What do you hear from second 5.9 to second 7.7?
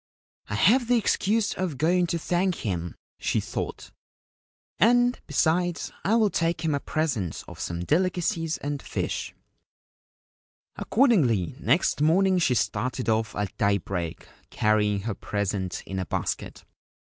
I will take him a present of